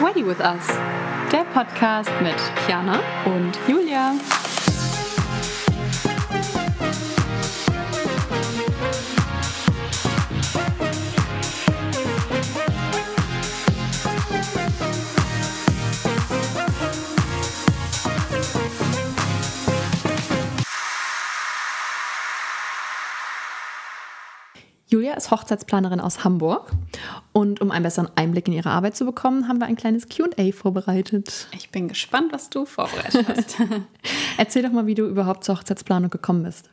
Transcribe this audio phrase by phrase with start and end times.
[0.00, 0.66] Ready with Us,
[1.32, 2.36] der Podcast mit
[2.66, 4.14] Kiana und Julia.
[24.90, 26.72] Julia ist Hochzeitsplanerin aus Hamburg
[27.32, 30.50] und um einen besseren Einblick in ihre Arbeit zu bekommen, haben wir ein kleines QA
[30.52, 31.46] vorbereitet.
[31.52, 33.56] Ich bin gespannt, was du vorbereitet hast.
[34.36, 36.70] Erzähl doch mal, wie du überhaupt zur Hochzeitsplanung gekommen bist.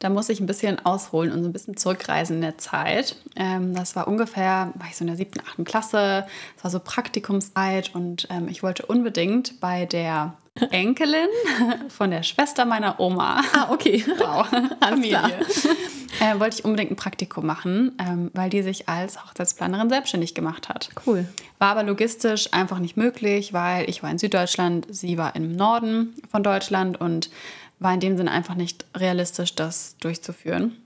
[0.00, 3.14] Da muss ich ein bisschen ausholen und so ein bisschen zurückreisen in der Zeit.
[3.36, 6.26] Ähm, das war ungefähr, war ich so in der siebten, achten Klasse.
[6.56, 10.34] Es war so Praktikumszeit und ähm, ich wollte unbedingt bei der
[10.70, 11.28] Enkelin
[11.88, 13.42] von der Schwester meiner Oma.
[13.54, 14.04] Ah, okay.
[14.18, 14.46] Wow,
[14.80, 15.20] Familie.
[16.20, 20.68] Äh, wollte ich unbedingt ein Praktikum machen, ähm, weil die sich als Hochzeitsplanerin selbstständig gemacht
[20.68, 20.88] hat.
[21.06, 21.28] Cool.
[21.58, 26.14] War aber logistisch einfach nicht möglich, weil ich war in Süddeutschland, sie war im Norden
[26.30, 27.30] von Deutschland und
[27.78, 30.76] war in dem Sinne einfach nicht realistisch, das durchzuführen,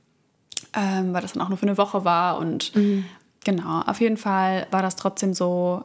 [0.75, 2.39] ähm, weil das dann auch nur für eine Woche war.
[2.39, 3.05] Und mhm.
[3.45, 5.85] genau, auf jeden Fall war das trotzdem so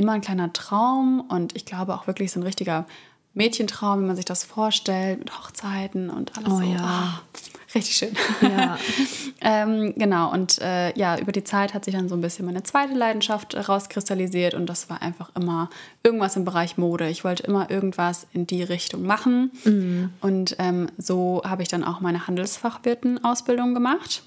[0.00, 2.86] immer ein kleiner Traum und ich glaube auch wirklich so ein richtiger
[3.34, 6.62] Mädchentraum, wie man sich das vorstellt, mit Hochzeiten und alles oh, so.
[6.62, 7.20] Ja.
[7.22, 7.38] Oh,
[7.74, 8.16] richtig schön.
[8.42, 8.76] Ja.
[9.40, 12.64] ähm, genau, und äh, ja, über die Zeit hat sich dann so ein bisschen meine
[12.64, 15.70] zweite Leidenschaft rauskristallisiert und das war einfach immer
[16.02, 17.08] irgendwas im Bereich Mode.
[17.08, 19.52] Ich wollte immer irgendwas in die Richtung machen.
[19.64, 20.10] Mhm.
[20.20, 24.24] Und ähm, so habe ich dann auch meine Handelsfachwirtenausbildung gemacht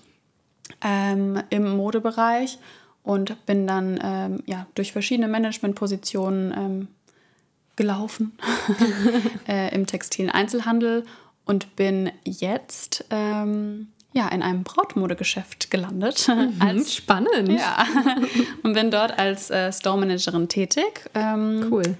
[0.81, 2.57] ähm, im Modebereich
[3.03, 6.87] und bin dann ähm, ja, durch verschiedene Managementpositionen ähm,
[7.75, 8.37] gelaufen
[9.47, 11.03] äh, im textilen Einzelhandel
[11.45, 16.27] und bin jetzt ähm, ja, in einem Brautmodegeschäft gelandet.
[16.27, 17.49] Mhm, als, spannend.
[17.49, 17.85] Ja.
[18.63, 21.09] Und bin dort als äh, Store-Managerin tätig.
[21.15, 21.97] Ähm, cool.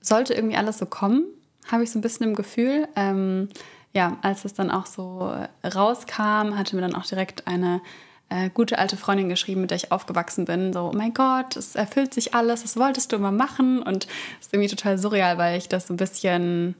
[0.00, 1.24] Sollte irgendwie alles so kommen,
[1.70, 2.88] habe ich so ein bisschen im Gefühl.
[2.96, 3.48] Ähm,
[3.92, 5.32] ja, als es dann auch so
[5.64, 7.80] rauskam, hatte mir dann auch direkt eine
[8.28, 10.72] äh, gute alte Freundin geschrieben, mit der ich aufgewachsen bin.
[10.72, 13.82] So, oh mein Gott, es erfüllt sich alles, das wolltest du immer machen.
[13.82, 14.06] Und
[14.40, 16.74] es ist irgendwie total surreal, weil ich das so ein bisschen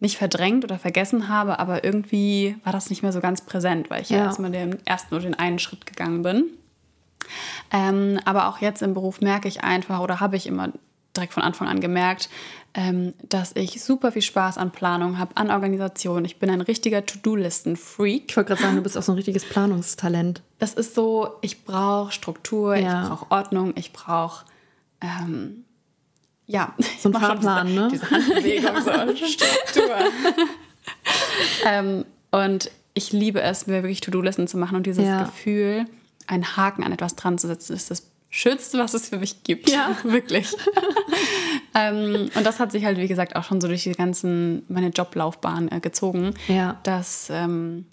[0.00, 4.02] nicht verdrängt oder vergessen habe, aber irgendwie war das nicht mehr so ganz präsent, weil
[4.02, 6.50] ich ja, ja erstmal den ersten oder den einen Schritt gegangen bin.
[7.72, 10.70] Ähm, aber auch jetzt im Beruf merke ich einfach oder habe ich immer
[11.16, 12.28] direkt von Anfang an gemerkt,
[12.74, 16.24] ähm, dass ich super viel Spaß an Planung habe, an Organisation.
[16.24, 18.24] Ich bin ein richtiger To-Do-Listen-Freak.
[18.28, 20.42] Ich wollte gerade sagen, du bist auch so ein richtiges Planungstalent.
[20.58, 23.02] Das ist so, ich brauche Struktur, ja.
[23.02, 24.44] ich brauche Ordnung, ich brauche
[25.00, 25.64] ähm,
[26.46, 27.88] ja, so ein Fahrplan, diese, ne?
[27.90, 29.96] Diese Handbewegung, so Struktur.
[31.64, 35.22] ähm, und ich liebe es, mir wirklich To-Do-Listen zu machen und dieses ja.
[35.24, 35.86] Gefühl,
[36.26, 39.70] einen Haken an etwas dran zu setzen, ist das Schönste, was es für mich gibt.
[39.70, 40.54] Ja, wirklich.
[41.74, 44.88] ähm, und das hat sich halt, wie gesagt, auch schon so durch die ganzen, meine
[44.88, 46.76] Joblaufbahn äh, gezogen, ja.
[46.82, 47.86] dass ähm,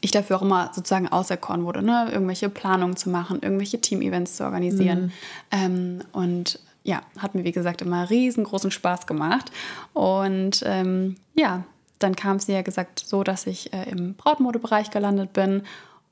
[0.00, 2.08] ich dafür auch immer sozusagen auserkoren wurde, ne?
[2.12, 5.04] irgendwelche Planungen zu machen, irgendwelche Team-Events zu organisieren.
[5.04, 5.12] Mhm.
[5.52, 9.52] Ähm, und ja, hat mir, wie gesagt, immer riesengroßen Spaß gemacht.
[9.92, 11.64] Und ähm, ja,
[12.00, 15.62] dann kam es ja gesagt so, dass ich äh, im Brautmodebereich gelandet bin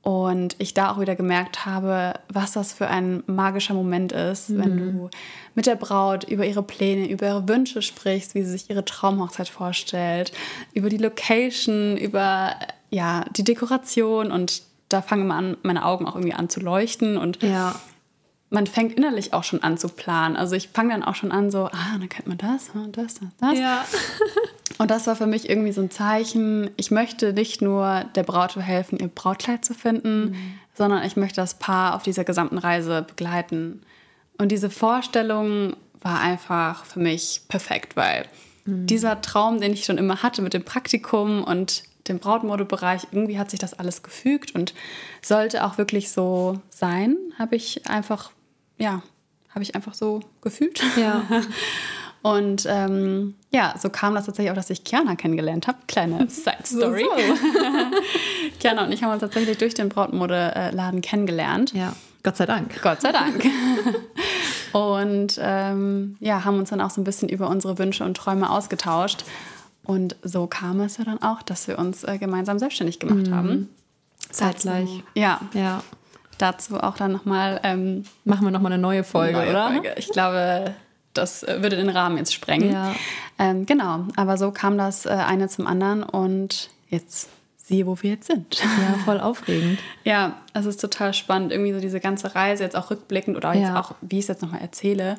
[0.03, 4.59] und ich da auch wieder gemerkt habe, was das für ein magischer Moment ist, mhm.
[4.59, 5.09] wenn du
[5.53, 9.49] mit der Braut über ihre Pläne, über ihre Wünsche sprichst, wie sie sich ihre Traumhochzeit
[9.49, 10.31] vorstellt,
[10.73, 12.55] über die Location, über
[12.89, 17.41] ja, die Dekoration und da fangen an, meine Augen auch irgendwie an zu leuchten und
[17.43, 17.75] ja
[18.51, 20.35] man fängt innerlich auch schon an zu planen.
[20.35, 23.15] Also ich fange dann auch schon an so, ah, dann kennt man das und das,
[23.15, 23.57] das, das.
[23.57, 23.85] Ja.
[24.77, 28.55] und das war für mich irgendwie so ein Zeichen, ich möchte nicht nur der Braut
[28.55, 30.53] helfen, ihr Brautkleid zu finden, mhm.
[30.73, 33.81] sondern ich möchte das Paar auf dieser gesamten Reise begleiten.
[34.37, 38.25] Und diese Vorstellung war einfach für mich perfekt, weil
[38.65, 38.87] mhm.
[38.87, 43.51] dieser Traum, den ich schon immer hatte mit dem Praktikum und dem Brautmodebereich, irgendwie hat
[43.51, 44.73] sich das alles gefügt und
[45.21, 48.31] sollte auch wirklich so sein, habe ich einfach
[48.81, 49.03] ja,
[49.53, 50.81] habe ich einfach so gefühlt.
[50.97, 51.23] Ja.
[52.23, 55.77] Und ähm, ja, so kam das tatsächlich auch, dass ich Kiana kennengelernt habe.
[55.87, 57.05] Kleine Side Story.
[57.05, 58.59] So, so.
[58.59, 61.73] Kiana und ich haben uns tatsächlich durch den Brautmodeladen kennengelernt.
[61.73, 61.93] Ja,
[62.23, 62.81] Gott sei Dank.
[62.81, 63.45] Gott sei Dank.
[64.73, 68.49] und ähm, ja, haben uns dann auch so ein bisschen über unsere Wünsche und Träume
[68.49, 69.25] ausgetauscht.
[69.83, 73.35] Und so kam es ja dann auch, dass wir uns äh, gemeinsam selbstständig gemacht mhm.
[73.35, 73.69] haben.
[74.29, 75.03] Zeitgleich.
[75.15, 75.41] Ja.
[75.53, 75.81] Ja
[76.41, 77.59] dazu auch dann nochmal.
[77.63, 79.67] Ähm, Machen wir nochmal eine neue Folge, neue oder?
[79.69, 79.93] Folge.
[79.97, 80.73] Ich glaube,
[81.13, 82.71] das äh, würde den Rahmen jetzt sprengen.
[82.71, 82.95] Ja.
[83.39, 88.11] Ähm, genau, aber so kam das äh, eine zum anderen und jetzt siehe, wo wir
[88.11, 88.59] jetzt sind.
[88.59, 89.79] Ja, voll aufregend.
[90.03, 93.69] ja, es ist total spannend, irgendwie so diese ganze Reise jetzt auch rückblickend oder jetzt
[93.69, 93.79] ja.
[93.79, 95.17] auch, wie ich es jetzt nochmal erzähle,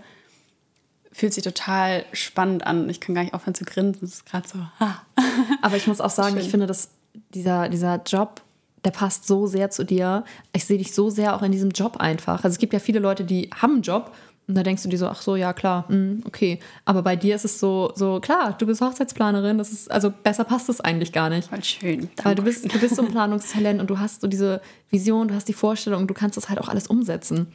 [1.13, 2.89] fühlt sich total spannend an.
[2.89, 4.01] Ich kann gar nicht aufhören zu grinsen.
[4.01, 4.59] Das ist gerade so.
[4.81, 5.03] Ha.
[5.63, 6.91] Aber ich muss auch sagen, ich finde, dass
[7.35, 8.43] dieser, dieser Job,
[8.85, 10.25] der passt so sehr zu dir.
[10.53, 12.45] Ich sehe dich so sehr auch in diesem Job einfach.
[12.45, 14.13] Also es gibt ja viele Leute, die haben einen Job
[14.49, 16.59] und da denkst du dir so, ach so, ja klar, mh, hm, okay.
[16.85, 19.57] Aber bei dir ist es so, so klar, du bist Hochzeitsplanerin.
[19.57, 21.49] Das ist also besser passt es eigentlich gar nicht.
[21.49, 22.01] Voll schön.
[22.01, 22.25] Danke.
[22.25, 24.61] Weil du bist, du bist so ein Planungstalent und du hast so diese
[24.91, 27.47] Vision, du hast die Vorstellung, du kannst das halt auch alles umsetzen.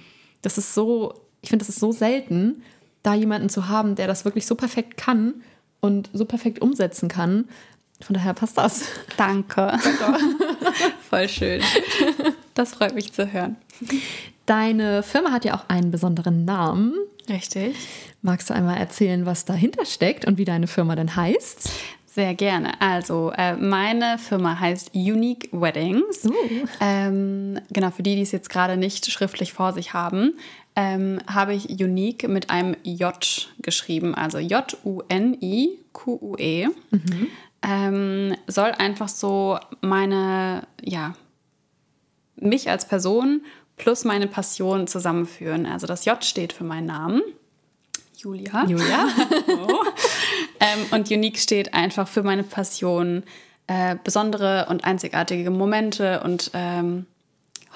[0.41, 2.63] Das ist so, ich finde, das ist so selten,
[3.03, 5.35] da jemanden zu haben, der das wirklich so perfekt kann
[5.81, 7.45] und so perfekt umsetzen kann.
[8.01, 8.83] Von daher passt das.
[9.17, 9.77] Danke.
[11.09, 11.61] Voll schön.
[12.53, 13.57] Das freut mich zu hören.
[14.47, 16.95] Deine Firma hat ja auch einen besonderen Namen.
[17.29, 17.75] Richtig.
[18.21, 21.69] Magst du einmal erzählen, was dahinter steckt und wie deine Firma denn heißt?
[22.05, 22.79] Sehr gerne.
[22.81, 26.23] Also, äh, meine Firma heißt Unique Weddings.
[26.25, 26.31] Uh.
[26.79, 30.33] Ähm, genau, für die, die es jetzt gerade nicht schriftlich vor sich haben,
[30.77, 34.15] ähm, habe ich Unique mit einem J geschrieben.
[34.15, 35.09] Also J-U-N-I-Q-U-E.
[36.91, 37.27] Mhm.
[37.63, 41.15] Ähm, soll einfach so meine, ja,
[42.37, 43.41] mich als Person
[43.77, 45.65] plus meine Passion zusammenführen.
[45.65, 47.21] Also das J steht für meinen Namen.
[48.17, 48.65] Julia.
[48.65, 49.07] Julia.
[49.47, 49.83] oh.
[50.59, 53.23] ähm, und Unique steht einfach für meine Passion,
[53.67, 57.05] äh, besondere und einzigartige Momente und ähm,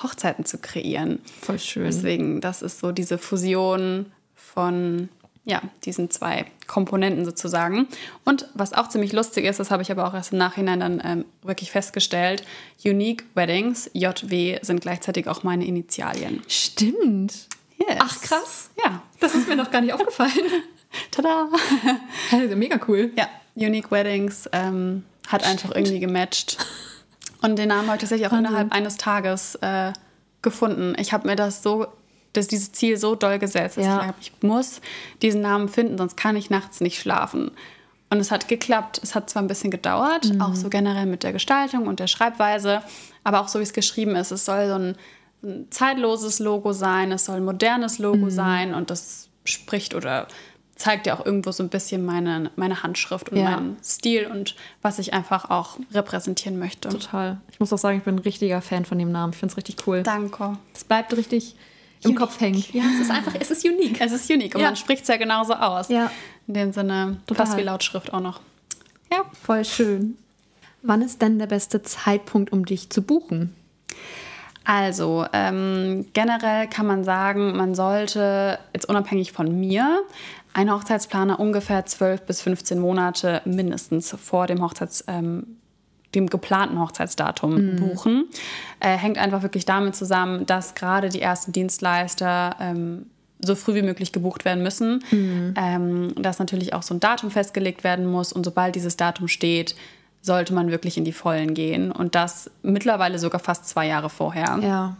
[0.02, 1.20] Hochzeiten zu kreieren.
[1.42, 1.86] Voll schön.
[1.86, 5.10] Deswegen, das ist so diese Fusion von
[5.44, 7.88] ja, diesen zwei Komponenten sozusagen.
[8.26, 11.02] Und was auch ziemlich lustig ist, das habe ich aber auch erst im Nachhinein dann
[11.04, 12.44] ähm, wirklich festgestellt,
[12.86, 16.44] Unique Weddings, JW, sind gleichzeitig auch meine Initialien.
[16.48, 17.48] Stimmt.
[17.78, 17.98] Yes.
[18.00, 18.70] Ach krass.
[18.84, 19.02] Ja.
[19.20, 20.32] Das ist mir noch gar nicht aufgefallen.
[21.12, 21.48] Tada.
[22.56, 23.12] mega cool.
[23.18, 25.66] Ja, Unique Weddings ähm, hat Stimmt.
[25.66, 26.58] einfach irgendwie gematcht.
[27.42, 28.50] Und den Namen habe ich tatsächlich auch Wahnsinn.
[28.52, 29.94] innerhalb eines Tages äh,
[30.44, 30.94] gefunden.
[31.00, 31.88] Ich habe mir das so
[32.34, 33.86] dass dieses Ziel so doll gesetzt ist.
[33.86, 34.14] Ja.
[34.20, 34.82] Ich, ich muss
[35.22, 37.52] diesen Namen finden, sonst kann ich nachts nicht schlafen.
[38.10, 39.00] Und es hat geklappt.
[39.02, 40.42] Es hat zwar ein bisschen gedauert, mhm.
[40.42, 42.82] auch so generell mit der Gestaltung und der Schreibweise,
[43.24, 44.32] aber auch so wie es geschrieben ist.
[44.32, 44.96] Es soll so ein,
[45.44, 48.32] ein zeitloses Logo sein, es soll ein modernes Logo mhm.
[48.32, 50.28] sein und das spricht oder
[50.76, 53.52] zeigt ja auch irgendwo so ein bisschen meine, meine Handschrift und ja.
[53.52, 56.90] meinen Stil und was ich einfach auch repräsentieren möchte.
[56.90, 57.40] Total.
[57.52, 59.32] Ich muss auch sagen, ich bin ein richtiger Fan von dem Namen.
[59.32, 60.04] Ich finde es richtig cool.
[60.04, 60.58] Danke.
[60.74, 61.56] Es bleibt richtig
[62.04, 62.74] im Kopf hängt.
[62.74, 64.02] Ja, es ist einfach, es ist unique.
[64.02, 64.68] Es ist unique und ja.
[64.68, 65.90] man spricht es ja genauso aus.
[65.90, 66.12] Ja.
[66.48, 67.46] In dem Sinne, Total.
[67.46, 68.42] fast wie Lautschrift auch noch.
[69.12, 69.24] Ja.
[69.44, 70.18] Voll schön.
[70.82, 73.56] Wann ist denn der beste Zeitpunkt, um dich zu buchen?
[74.64, 80.04] Also, ähm, generell kann man sagen, man sollte, jetzt unabhängig von mir,
[80.54, 85.58] einen Hochzeitsplaner ungefähr 12 bis 15 Monate mindestens vor dem Hochzeits, ähm,
[86.16, 87.76] dem geplanten Hochzeitsdatum mhm.
[87.78, 88.26] buchen.
[88.80, 93.06] Äh, hängt einfach wirklich damit zusammen, dass gerade die ersten Dienstleister ähm,
[93.44, 95.54] so früh wie möglich gebucht werden müssen, mhm.
[95.58, 99.76] ähm, dass natürlich auch so ein Datum festgelegt werden muss und sobald dieses Datum steht,
[100.22, 104.60] sollte man wirklich in die Vollen gehen und das mittlerweile sogar fast zwei Jahre vorher.
[104.62, 104.98] Ja.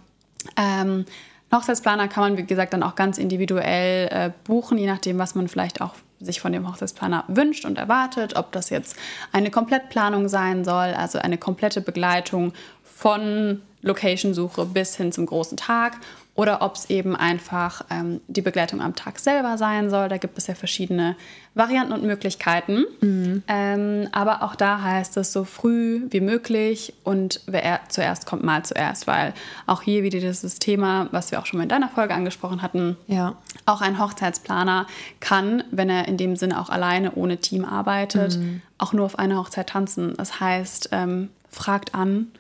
[0.58, 1.06] Ähm,
[1.54, 5.48] Hochzeitsplaner kann man, wie gesagt, dann auch ganz individuell äh, buchen, je nachdem, was man
[5.48, 5.94] vielleicht auch
[6.26, 8.96] sich von dem Hochzeitsplaner wünscht und erwartet, ob das jetzt
[9.32, 12.54] eine Komplettplanung sein soll, also eine komplette Begleitung
[12.84, 15.98] von Location-Suche bis hin zum großen Tag
[16.34, 20.08] oder ob es eben einfach ähm, die Begleitung am Tag selber sein soll.
[20.08, 21.18] Da gibt es ja verschiedene
[21.56, 22.86] Varianten und Möglichkeiten.
[23.02, 23.44] Mhm.
[23.50, 28.44] Ähm, aber auch da heißt es so früh wie möglich und wer er zuerst kommt,
[28.44, 29.34] mal zuerst, weil
[29.68, 32.96] auch hier wieder dieses Thema, was wir auch schon mal in deiner Folge angesprochen hatten,
[33.08, 33.36] ja.
[33.66, 34.88] auch ein Hochzeitsplaner
[35.20, 38.62] kann, wenn er in dem Sinne auch alleine ohne Team arbeitet, mhm.
[38.78, 40.14] auch nur auf einer Hochzeit tanzen.
[40.16, 42.32] Das heißt, ähm, fragt an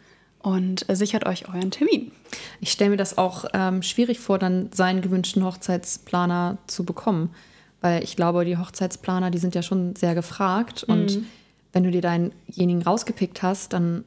[0.41, 2.11] und sichert euch euren Termin.
[2.59, 7.29] Ich stelle mir das auch ähm, schwierig vor, dann seinen gewünschten Hochzeitsplaner zu bekommen,
[7.81, 10.93] weil ich glaube, die Hochzeitsplaner, die sind ja schon sehr gefragt mhm.
[10.93, 11.19] und
[11.73, 14.03] wenn du dir deinjenigen rausgepickt hast, dann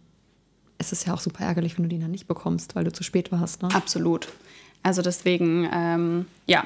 [0.78, 3.02] ist es ja auch super ärgerlich, wenn du den dann nicht bekommst, weil du zu
[3.02, 3.62] spät warst.
[3.62, 3.68] Ne?
[3.72, 4.28] Absolut.
[4.82, 6.64] Also deswegen, ähm, ja,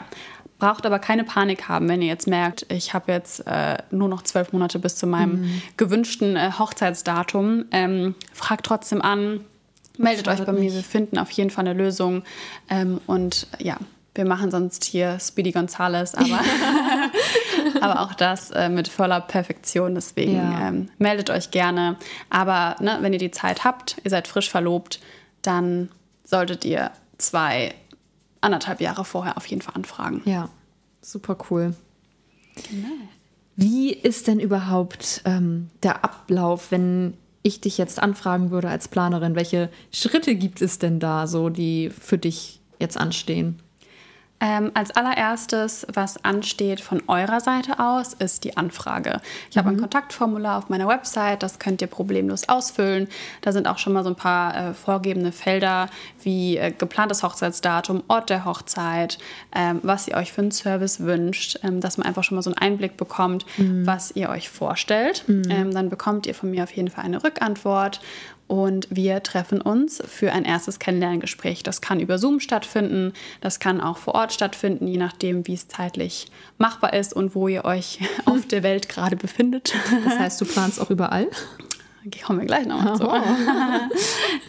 [0.58, 4.22] braucht aber keine Panik haben, wenn ihr jetzt merkt, ich habe jetzt äh, nur noch
[4.22, 5.62] zwölf Monate bis zu meinem mhm.
[5.76, 7.66] gewünschten äh, Hochzeitsdatum.
[7.70, 9.40] Ähm, fragt trotzdem an,
[9.98, 12.22] Meldet euch bei mir, wir finden auf jeden Fall eine Lösung.
[12.70, 13.76] Ähm, und ja,
[14.14, 16.40] wir machen sonst hier Speedy Gonzales, aber,
[17.80, 19.94] aber auch das äh, mit voller Perfektion.
[19.94, 20.68] Deswegen ja.
[20.68, 21.96] ähm, meldet euch gerne.
[22.30, 25.00] Aber ne, wenn ihr die Zeit habt, ihr seid frisch verlobt,
[25.42, 25.88] dann
[26.24, 27.74] solltet ihr zwei,
[28.40, 30.22] anderthalb Jahre vorher auf jeden Fall anfragen.
[30.24, 30.48] Ja,
[31.02, 31.74] super cool.
[32.70, 32.88] Genau.
[33.56, 37.14] Wie ist denn überhaupt ähm, der Ablauf, wenn
[37.48, 41.90] ich dich jetzt anfragen würde als Planerin, welche Schritte gibt es denn da so, die
[41.90, 43.60] für dich jetzt anstehen?
[44.40, 49.20] Ähm, als allererstes, was ansteht von eurer Seite aus, ist die Anfrage.
[49.50, 49.60] Ich mhm.
[49.60, 53.08] habe ein Kontaktformular auf meiner Website, das könnt ihr problemlos ausfüllen.
[53.40, 55.88] Da sind auch schon mal so ein paar äh, vorgebende Felder
[56.22, 59.18] wie äh, geplantes Hochzeitsdatum, Ort der Hochzeit,
[59.54, 62.50] ähm, was ihr euch für einen Service wünscht, ähm, dass man einfach schon mal so
[62.50, 63.86] einen Einblick bekommt, mhm.
[63.86, 65.24] was ihr euch vorstellt.
[65.26, 65.50] Mhm.
[65.50, 68.00] Ähm, dann bekommt ihr von mir auf jeden Fall eine Rückantwort
[68.48, 71.62] und wir treffen uns für ein erstes Kennenlerngespräch.
[71.62, 75.68] Das kann über Zoom stattfinden, das kann auch vor Ort stattfinden, je nachdem, wie es
[75.68, 79.74] zeitlich machbar ist und wo ihr euch auf der Welt gerade befindet.
[80.04, 81.28] Das heißt, du planst auch überall?
[82.24, 83.06] Kommen wir gleich nochmal zu.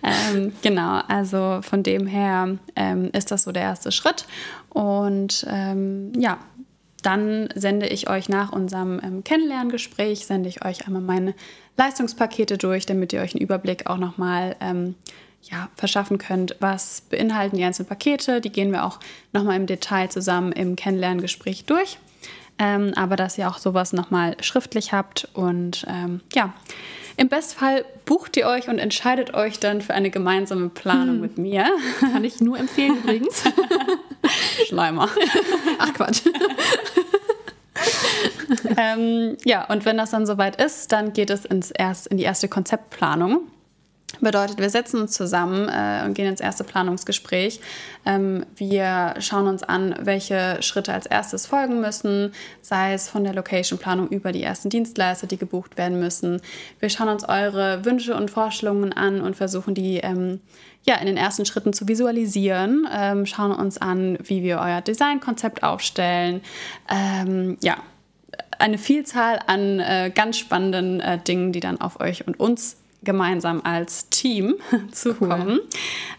[0.04, 4.26] ähm, genau, also von dem her ähm, ist das so der erste Schritt.
[4.70, 6.38] Und ähm, ja,
[7.02, 11.34] dann sende ich euch nach unserem ähm, Kennenlerngespräch, sende ich euch einmal meine
[11.78, 14.96] Leistungspakete durch, damit ihr euch einen Überblick auch nochmal ähm,
[15.44, 16.56] ja, verschaffen könnt.
[16.60, 18.42] Was beinhalten die einzelnen Pakete?
[18.42, 19.00] Die gehen wir auch
[19.32, 21.98] nochmal im Detail zusammen im Kennenlerngespräch durch.
[22.62, 26.54] Ähm, aber dass ihr auch sowas nochmal schriftlich habt und ähm, ja,
[27.16, 31.22] im Bestfall bucht ihr euch und entscheidet euch dann für eine gemeinsame Planung hm.
[31.22, 31.66] mit mir.
[32.00, 33.44] Kann ich nur empfehlen übrigens.
[34.70, 35.10] Schleimer.
[35.80, 36.22] Ach Quatsch.
[38.78, 42.24] ähm, ja, und wenn das dann soweit ist, dann geht es ins erst, in die
[42.24, 43.42] erste Konzeptplanung.
[44.22, 47.62] Bedeutet, wir setzen uns zusammen äh, und gehen ins erste Planungsgespräch.
[48.06, 53.34] Ähm, wir schauen uns an, welche Schritte als erstes folgen müssen, sei es von der
[53.34, 56.42] Location-Planung über die ersten Dienstleister, die gebucht werden müssen.
[56.80, 60.42] Wir schauen uns eure Wünsche und Vorstellungen an und versuchen die ähm,
[60.84, 62.88] ja, in den ersten Schritten zu visualisieren.
[62.92, 66.42] Ähm, schauen uns an, wie wir euer Designkonzept aufstellen.
[66.90, 67.78] Ähm, ja,
[68.58, 73.62] eine Vielzahl an äh, ganz spannenden äh, Dingen, die dann auf euch und uns gemeinsam
[73.64, 74.56] als Team
[74.92, 75.60] zukommen.
[75.60, 75.70] Cool.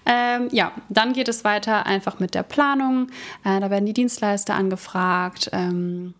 [0.07, 3.09] Ähm, ja, dann geht es weiter einfach mit der Planung.
[3.45, 5.51] Äh, da werden die Dienstleister angefragt.
[5.53, 6.15] Ähm,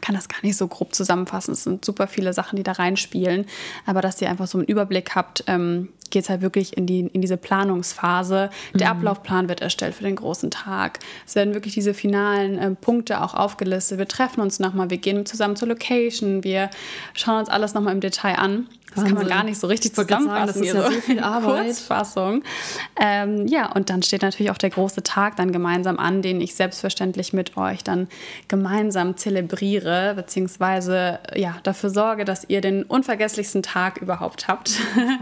[0.00, 1.52] kann das gar nicht so grob zusammenfassen.
[1.52, 3.46] Es sind super viele Sachen, die da reinspielen.
[3.86, 7.00] Aber dass ihr einfach so einen Überblick habt, ähm, geht es halt wirklich in, die,
[7.00, 8.50] in diese Planungsphase.
[8.74, 8.98] Der mhm.
[8.98, 10.98] Ablaufplan wird erstellt für den großen Tag.
[11.26, 13.98] Es werden wirklich diese finalen äh, Punkte auch aufgelistet.
[13.98, 16.70] Wir treffen uns nochmal, wir gehen zusammen zur Location, wir
[17.14, 18.66] schauen uns alles nochmal im Detail an.
[18.90, 19.16] Das Wahnsinn.
[19.16, 20.46] kann man gar nicht so richtig zusammenfassen.
[20.46, 21.66] Das ist ja so, so viel Arbeit.
[21.66, 22.42] Kurzfassung.
[23.00, 26.56] Ähm, ja, und dann steht natürlich auch der große Tag dann gemeinsam an, den ich
[26.56, 28.08] selbstverständlich mit euch dann
[28.48, 34.70] gemeinsam zelebriere, beziehungsweise ja, dafür sorge, dass ihr den unvergesslichsten Tag überhaupt habt.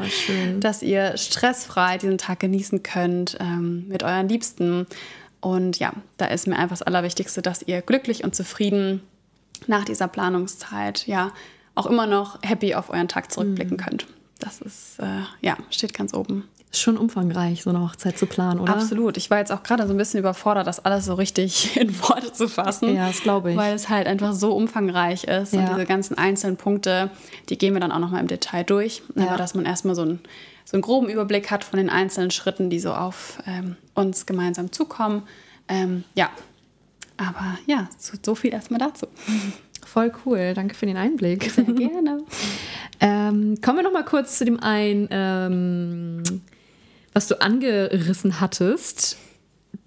[0.09, 0.61] Schön.
[0.61, 4.87] dass ihr stressfrei diesen Tag genießen könnt ähm, mit euren Liebsten.
[5.41, 9.03] Und ja, da ist mir einfach das Allerwichtigste, dass ihr glücklich und zufrieden
[9.67, 11.33] nach dieser Planungszeit ja
[11.79, 13.81] auch immer noch happy auf euren Tag zurückblicken mhm.
[13.81, 14.07] könnt.
[14.39, 16.49] Das ist, äh, ja, steht ganz oben.
[16.71, 18.75] Ist schon umfangreich, so eine Hochzeit zu planen, oder?
[18.75, 19.17] Absolut.
[19.17, 22.33] Ich war jetzt auch gerade so ein bisschen überfordert, das alles so richtig in Worte
[22.33, 22.95] zu fassen.
[22.95, 23.57] Ja, das glaube ich.
[23.57, 25.55] Weil es halt einfach so umfangreich ist.
[25.55, 25.61] Ja.
[25.61, 27.11] Und diese ganzen einzelnen Punkte,
[27.49, 29.03] die gehen wir dann auch nochmal im Detail durch.
[29.15, 29.29] Ja.
[29.29, 30.21] Aber dass man erstmal so, ein,
[30.65, 34.73] so einen groben Überblick hat von den einzelnen Schritten, die so auf ähm, uns gemeinsam
[34.73, 35.23] zukommen.
[35.69, 36.29] Ähm, ja,
[37.17, 39.07] aber ja, so, so viel erstmal dazu.
[39.93, 41.51] Voll cool, danke für den Einblick.
[41.51, 42.23] Sehr gerne.
[43.01, 46.23] ähm, kommen wir noch mal kurz zu dem einen, ähm,
[47.15, 49.17] was du angerissen hattest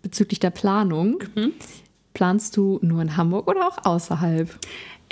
[0.01, 1.23] bezüglich der Planung.
[1.35, 1.53] Mhm.
[2.15, 4.49] Planst du nur in Hamburg oder auch außerhalb?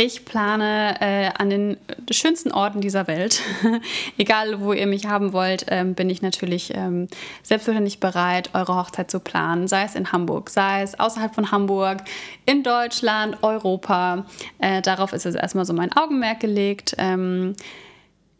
[0.01, 1.75] Ich plane äh, an den
[2.09, 3.41] schönsten Orten dieser Welt.
[4.17, 7.09] Egal, wo ihr mich haben wollt, ähm, bin ich natürlich ähm,
[7.43, 9.67] selbstverständlich bereit, eure Hochzeit zu planen.
[9.67, 11.97] Sei es in Hamburg, sei es außerhalb von Hamburg,
[12.45, 14.25] in Deutschland, Europa.
[14.59, 16.95] Äh, darauf ist jetzt erstmal so mein Augenmerk gelegt.
[16.97, 17.57] Ähm,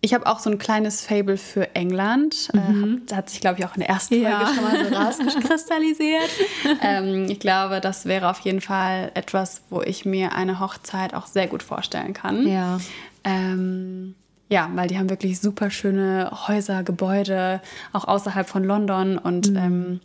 [0.01, 2.49] ich habe auch so ein kleines Fable für England.
[2.53, 3.01] Äh, mhm.
[3.05, 4.53] das hat sich, glaube ich, auch in der ersten Folge ja.
[4.53, 6.29] schon mal so rauskristallisiert.
[6.81, 11.27] ähm, ich glaube, das wäre auf jeden Fall etwas, wo ich mir eine Hochzeit auch
[11.27, 12.47] sehr gut vorstellen kann.
[12.47, 12.79] Ja.
[13.25, 14.15] Ähm,
[14.47, 19.17] ja, weil die haben wirklich super schöne Häuser, Gebäude, auch außerhalb von London.
[19.17, 19.57] Und mhm.
[19.57, 19.99] ähm,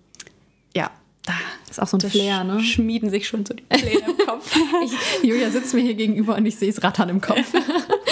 [0.75, 0.91] ja,
[1.25, 1.33] da
[1.71, 2.61] ist auch so ein Flair, ne?
[2.61, 4.55] Schmieden sich schon so die Pläne im Kopf.
[4.85, 7.39] ich, Julia sitzt mir hier gegenüber und ich sehe es rattern im Kopf.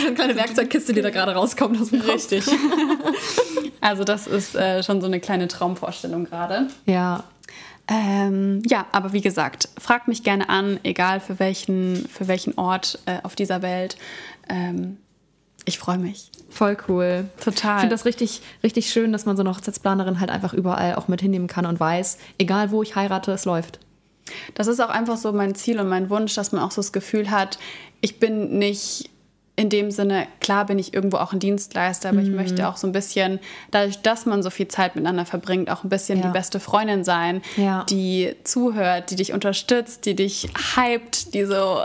[0.00, 2.14] so eine kleine Werkzeugkiste, die da gerade rauskommt aus dem Kopf.
[2.14, 2.44] Richtig.
[3.80, 6.68] also das ist äh, schon so eine kleine Traumvorstellung gerade.
[6.86, 7.24] Ja.
[7.86, 12.98] Ähm, ja, aber wie gesagt, fragt mich gerne an, egal für welchen, für welchen Ort
[13.06, 13.96] äh, auf dieser Welt.
[14.48, 14.96] Ähm,
[15.66, 16.30] ich freue mich.
[16.50, 17.28] Voll cool.
[17.42, 17.76] Total.
[17.76, 21.08] Ich finde das richtig, richtig schön, dass man so eine Hochzeitsplanerin halt einfach überall auch
[21.08, 23.80] mit hinnehmen kann und weiß, egal wo ich heirate, es läuft.
[24.54, 26.92] Das ist auch einfach so mein Ziel und mein Wunsch, dass man auch so das
[26.92, 27.58] Gefühl hat,
[28.00, 29.10] ich bin nicht
[29.56, 32.26] in dem Sinne, klar bin ich irgendwo auch ein Dienstleister, aber mhm.
[32.26, 33.38] ich möchte auch so ein bisschen,
[33.70, 36.26] dadurch, dass man so viel Zeit miteinander verbringt, auch ein bisschen ja.
[36.26, 37.84] die beste Freundin sein, ja.
[37.84, 41.82] die zuhört, die dich unterstützt, die dich hypt, die so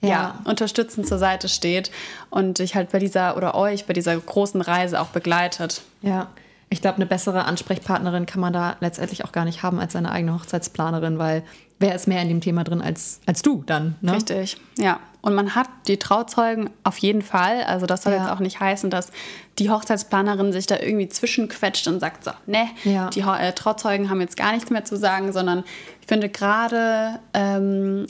[0.00, 0.08] ja.
[0.08, 1.90] ja, unterstützend zur Seite steht
[2.30, 5.82] und dich halt bei dieser oder euch bei dieser großen Reise auch begleitet.
[6.00, 6.28] Ja,
[6.70, 10.12] ich glaube, eine bessere Ansprechpartnerin kann man da letztendlich auch gar nicht haben als seine
[10.12, 11.42] eigene Hochzeitsplanerin, weil
[11.80, 13.96] wer ist mehr in dem Thema drin als, als du dann?
[14.00, 14.14] Ne?
[14.14, 15.00] Richtig, ja.
[15.22, 17.62] Und man hat die Trauzeugen auf jeden Fall.
[17.64, 18.20] Also das soll ja.
[18.20, 19.10] jetzt auch nicht heißen, dass
[19.58, 23.10] die Hochzeitsplanerin sich da irgendwie zwischenquetscht und sagt so, ne, ja.
[23.10, 25.64] die äh, Trauzeugen haben jetzt gar nichts mehr zu sagen, sondern
[26.00, 28.06] ich finde gerade ähm,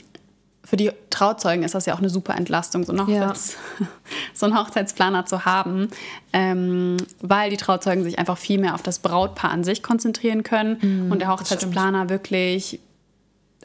[0.63, 3.87] für die Trauzeugen ist das ja auch eine super Entlastung, so, Hochzeits ja.
[4.33, 5.89] so einen Hochzeitsplaner zu haben,
[6.31, 10.77] ähm, weil die Trauzeugen sich einfach viel mehr auf das Brautpaar an sich konzentrieren können
[10.81, 12.79] mhm, und der Hochzeitsplaner wirklich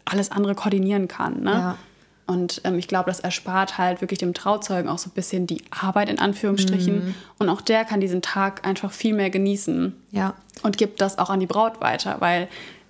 [0.05, 1.43] alles andere koordinieren kann.
[1.43, 1.53] Ne?
[1.53, 1.79] Ja.
[2.27, 5.63] Und ähm, ich glaube, das erspart halt wirklich dem Trauzeugen auch so ein bisschen die
[5.71, 7.07] Arbeit in Anführungsstrichen.
[7.07, 7.15] Mhm.
[7.39, 9.95] Und auch der kann diesen Tag einfach viel mehr genießen.
[10.11, 10.35] Ja.
[10.63, 12.49] Und gibt das auch an die Braut weiter, weil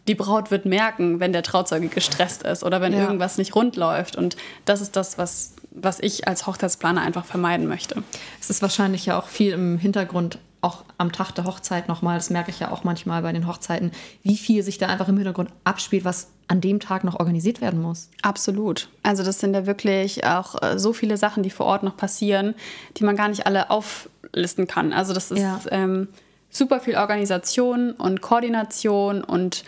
[0.09, 3.01] die Braut wird merken, wenn der Trauzeuge gestresst ist oder wenn ja.
[3.01, 4.17] irgendwas nicht rund läuft.
[4.17, 8.03] Und das ist das, was, was ich als Hochzeitsplaner einfach vermeiden möchte.
[8.41, 12.31] Es ist wahrscheinlich ja auch viel im Hintergrund, auch am Tag der Hochzeit nochmal, das
[12.31, 13.93] merke ich ja auch manchmal bei den Hochzeiten,
[14.23, 17.81] wie viel sich da einfach im Hintergrund abspielt, was an dem Tag noch organisiert werden
[17.81, 18.11] muss.
[18.23, 18.89] Absolut.
[19.03, 22.55] Also das sind ja wirklich auch äh, so viele Sachen, die vor Ort noch passieren,
[22.97, 24.93] die man gar nicht alle auflisten kann.
[24.93, 25.61] Also das ist ja.
[25.71, 26.09] ähm,
[26.51, 29.65] super viel Organisation und Koordination und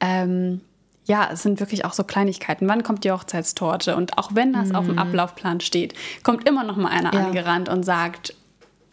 [0.00, 0.60] ähm,
[1.04, 2.68] ja, es sind wirklich auch so Kleinigkeiten.
[2.68, 3.96] Wann kommt die Hochzeitstorte?
[3.96, 4.76] Und auch wenn das mhm.
[4.76, 5.00] auf dem mhm.
[5.00, 7.26] Ablaufplan steht, kommt immer noch mal einer ja.
[7.26, 8.34] angerannt und sagt,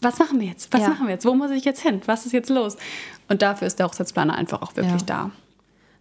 [0.02, 0.72] was machen wir jetzt?
[0.72, 0.90] Was ja.
[0.90, 1.26] machen wir jetzt?
[1.26, 2.02] Wo muss ich jetzt hin?
[2.06, 2.78] Was ist jetzt los?
[3.28, 5.08] Und dafür ist der Hochzeitsplaner einfach auch wirklich ja.
[5.08, 5.32] da.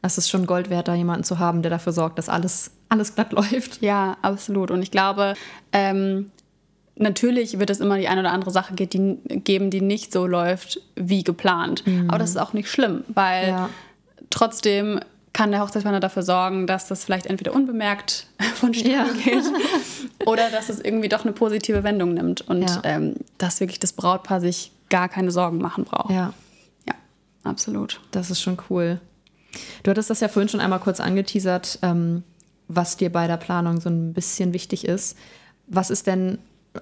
[0.02, 3.14] Es ist schon Gold wert, da jemanden zu haben, der dafür sorgt, dass alles, alles
[3.14, 3.82] glatt läuft.
[3.82, 4.70] Ja, absolut.
[4.70, 5.34] Und ich glaube,
[5.72, 6.30] ähm,
[6.96, 11.24] natürlich wird es immer die eine oder andere Sache geben, die nicht so läuft wie
[11.24, 11.86] geplant.
[11.86, 12.08] Mhm.
[12.08, 13.68] Aber das ist auch nicht schlimm, weil ja.
[14.30, 15.00] trotzdem
[15.32, 19.06] kann der Hochzeitsplaner dafür sorgen, dass das vielleicht entweder unbemerkt vonstatten ja.
[19.24, 19.44] geht
[20.26, 22.80] oder dass es irgendwie doch eine positive Wendung nimmt und ja.
[22.84, 26.10] ähm, dass wirklich das Brautpaar sich gar keine Sorgen machen braucht.
[26.10, 26.32] Ja.
[26.86, 26.94] Ja,
[27.44, 28.00] absolut.
[28.10, 29.00] Das ist schon cool.
[29.82, 32.22] Du hattest das ja vorhin schon einmal kurz angeteasert, ähm,
[32.68, 35.16] was dir bei der Planung so ein bisschen wichtig ist.
[35.66, 36.38] Was ist denn,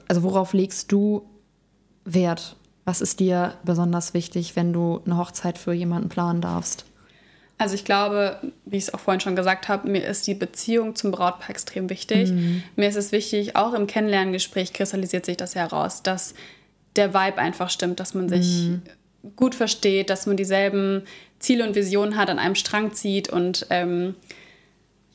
[0.09, 1.29] also worauf legst du
[2.05, 2.57] Wert?
[2.85, 6.85] Was ist dir besonders wichtig, wenn du eine Hochzeit für jemanden planen darfst?
[7.59, 10.95] Also ich glaube, wie ich es auch vorhin schon gesagt habe, mir ist die Beziehung
[10.95, 12.31] zum Brautpaar extrem wichtig.
[12.31, 12.63] Mhm.
[12.77, 16.35] Mir ist es wichtig, auch im Kennenlerngespräch kristallisiert sich das heraus, dass
[16.97, 18.83] der Vibe einfach stimmt, dass man sich mhm.
[19.37, 21.03] gut versteht, dass man dieselben
[21.39, 24.15] Ziele und Visionen hat, an einem Strang zieht und ähm,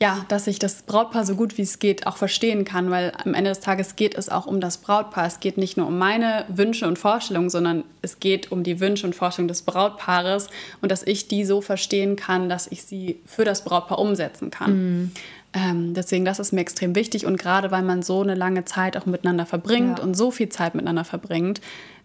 [0.02, 3.34] ja, dass ich das Brautpaar so gut wie es geht auch verstehen kann, weil am
[3.34, 5.26] Ende des Tages geht es auch um das Brautpaar.
[5.26, 9.06] Es geht nicht nur um meine Wünsche und Vorstellungen, sondern es geht um die Wünsche
[9.06, 10.48] und Vorstellungen des Brautpaares
[10.80, 14.72] und dass ich die so verstehen kann, dass ich sie für das Brautpaar umsetzen kann.
[14.72, 15.10] Mhm.
[15.52, 18.96] Ähm, deswegen, das ist mir extrem wichtig und gerade weil man so eine lange Zeit
[18.96, 20.04] auch miteinander verbringt ja.
[20.04, 21.60] und so viel Zeit miteinander verbringt,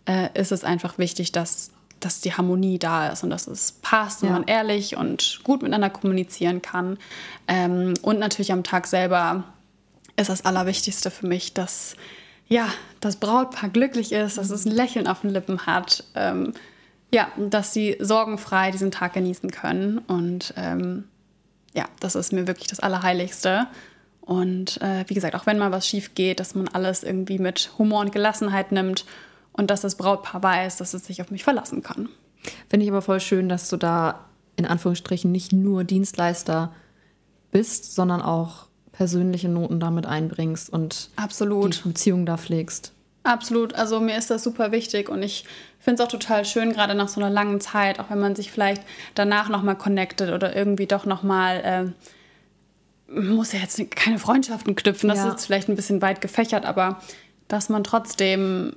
[0.06, 4.24] äh, ist es einfach wichtig, dass dass die Harmonie da ist und dass es passt
[4.24, 6.98] und man ehrlich und gut miteinander kommunizieren kann.
[7.48, 9.44] Ähm, und natürlich am Tag selber
[10.16, 11.96] ist das Allerwichtigste für mich, dass
[12.48, 12.70] ja,
[13.02, 16.04] das Brautpaar glücklich ist, dass es ein Lächeln auf den Lippen hat.
[16.16, 16.54] Ähm,
[17.14, 20.00] ja, dass sie sorgenfrei diesen Tag genießen können.
[20.00, 21.06] Und ähm,
[21.74, 23.68] ja, das ist mir wirklich das Allerheiligste.
[24.22, 27.72] Und äh, wie gesagt, auch wenn mal was schief geht, dass man alles irgendwie mit
[27.78, 29.06] Humor und Gelassenheit nimmt
[29.58, 32.10] und dass das Brautpaar weiß, dass es sich auf mich verlassen kann.
[32.70, 36.72] Finde ich aber voll schön, dass du da in Anführungsstrichen nicht nur Dienstleister
[37.52, 41.84] bist, sondern auch persönliche Noten damit einbringst und Absolut.
[41.84, 42.93] die Beziehung da pflegst.
[43.24, 45.43] Absolut, also mir ist das super wichtig und ich
[45.80, 48.52] finde es auch total schön, gerade nach so einer langen Zeit, auch wenn man sich
[48.52, 48.82] vielleicht
[49.15, 51.93] danach nochmal connectet oder irgendwie doch nochmal,
[53.10, 55.32] äh, muss ja jetzt keine Freundschaften knüpfen, das ja.
[55.32, 57.02] ist vielleicht ein bisschen weit gefächert, aber
[57.50, 58.74] dass man trotzdem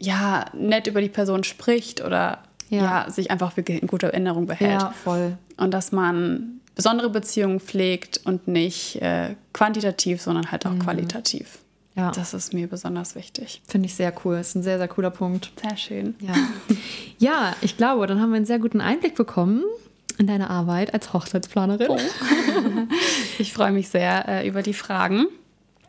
[0.00, 2.38] ja, nett über die Person spricht oder
[2.70, 3.04] ja.
[3.04, 3.10] ja.
[3.10, 4.80] sich einfach wirklich in guter Erinnerung behält.
[4.80, 5.36] Ja, voll.
[5.56, 10.80] Und dass man besondere Beziehungen pflegt und nicht äh, quantitativ, sondern halt auch mhm.
[10.80, 11.58] qualitativ.
[11.96, 12.10] Ja.
[12.12, 13.60] Das ist mir besonders wichtig.
[13.66, 14.36] Finde ich sehr cool.
[14.36, 15.52] Ist ein sehr, sehr cooler Punkt.
[15.60, 16.14] Sehr schön.
[16.20, 16.34] Ja.
[17.18, 19.64] ja, ich glaube, dann haben wir einen sehr guten Einblick bekommen
[20.16, 21.88] in deine Arbeit als Hochzeitsplanerin.
[21.90, 21.98] Oh.
[23.38, 25.26] ich freue mich sehr äh, über die Fragen.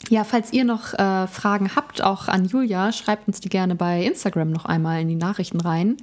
[0.09, 4.03] Ja, falls ihr noch äh, Fragen habt, auch an Julia, schreibt uns die gerne bei
[4.03, 5.97] Instagram noch einmal in die Nachrichten rein.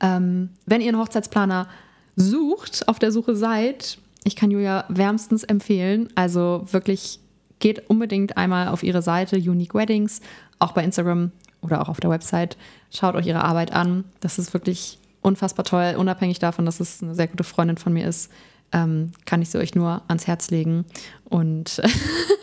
[0.00, 1.66] Ähm, wenn ihr einen Hochzeitsplaner
[2.14, 6.08] sucht, auf der Suche seid, ich kann Julia wärmstens empfehlen.
[6.14, 7.20] Also wirklich
[7.58, 10.20] geht unbedingt einmal auf ihre Seite Unique Weddings,
[10.58, 12.56] auch bei Instagram oder auch auf der Website.
[12.90, 14.04] Schaut euch ihre Arbeit an.
[14.20, 18.06] Das ist wirklich unfassbar toll, unabhängig davon, dass es eine sehr gute Freundin von mir
[18.06, 18.30] ist.
[18.70, 20.84] Ähm, kann ich sie euch nur ans Herz legen.
[21.24, 21.82] Und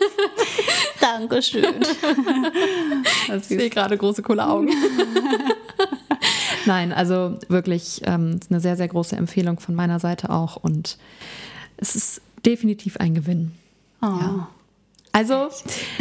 [1.12, 1.74] Dankeschön.
[3.36, 4.68] ich sehe gerade große, coole Augen.
[6.66, 10.56] Nein, also wirklich ähm, eine sehr, sehr große Empfehlung von meiner Seite auch.
[10.56, 10.98] Und
[11.76, 13.52] es ist definitiv ein Gewinn.
[14.02, 14.06] Oh.
[14.06, 14.48] Ja.
[15.12, 15.48] Also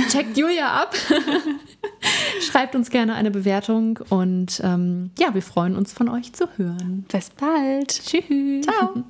[0.10, 0.96] checkt Julia ab.
[2.42, 7.06] Schreibt uns gerne eine Bewertung und ähm, ja, wir freuen uns von euch zu hören.
[7.10, 7.88] Bis bald.
[7.88, 8.66] Tschüss.
[8.66, 9.06] Ciao.